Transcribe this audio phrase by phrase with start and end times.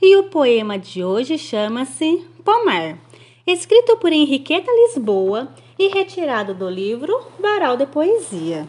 [0.00, 2.98] e o poema de hoje chama-se Pomar,
[3.46, 5.48] escrito por Henriqueta Lisboa
[5.78, 8.66] e retirado do livro Varal de Poesia.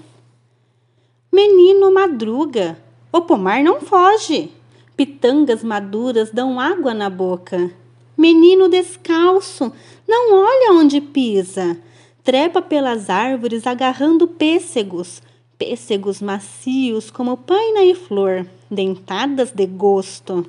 [1.32, 2.78] Menino madruga,
[3.12, 4.52] o pomar não foge.
[4.98, 7.72] Pitangas maduras dão água na boca.
[8.18, 9.72] Menino descalço,
[10.08, 11.78] não olha onde pisa.
[12.24, 15.22] Trepa pelas árvores agarrando pêssegos,
[15.58, 20.46] pêssegos macios como paina e flor, dentadas de gosto.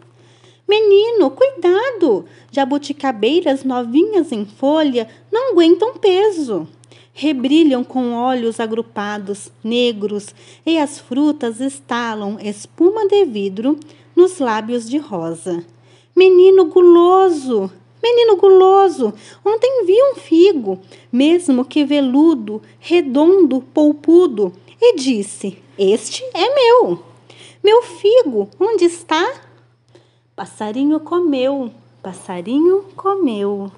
[0.71, 2.27] Menino, cuidado!
[2.53, 6.69] Jabuticabeiras novinhas em folha não aguentam peso.
[7.13, 10.33] Rebrilham com olhos agrupados, negros,
[10.65, 13.81] e as frutas estalam espuma de vidro
[14.15, 15.65] nos lábios de rosa.
[16.15, 17.69] Menino guloso!
[18.01, 19.13] Menino guloso,
[19.45, 20.79] ontem vi um figo,
[21.11, 27.03] mesmo que veludo, redondo, polpudo, e disse: Este é meu.
[27.61, 29.50] Meu figo, onde está?
[30.41, 31.71] Passarinho comeu,
[32.03, 33.71] passarinho comeu.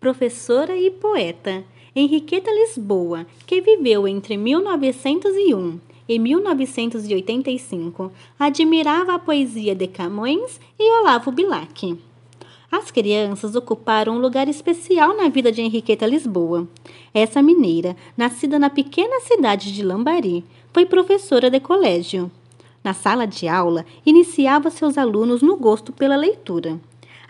[0.00, 1.62] Professora e poeta
[1.94, 11.30] Henriqueta Lisboa, que viveu entre 1901 e 1985, admirava a poesia de Camões e Olavo
[11.30, 11.94] Bilac.
[12.70, 16.68] As crianças ocuparam um lugar especial na vida de Henriqueta Lisboa.
[17.14, 22.30] Essa mineira, nascida na pequena cidade de Lambari, foi professora de colégio.
[22.84, 26.78] Na sala de aula, iniciava seus alunos no gosto pela leitura.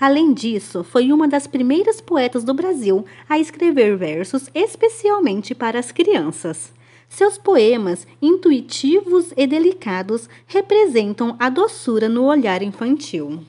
[0.00, 5.92] Além disso, foi uma das primeiras poetas do Brasil a escrever versos especialmente para as
[5.92, 6.72] crianças.
[7.08, 13.40] Seus poemas, intuitivos e delicados, representam a doçura no olhar infantil.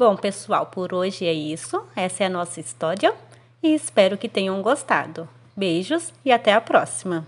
[0.00, 1.84] Bom, pessoal, por hoje é isso.
[1.94, 3.12] Essa é a nossa história
[3.62, 5.28] e espero que tenham gostado.
[5.54, 7.26] Beijos e até a próxima!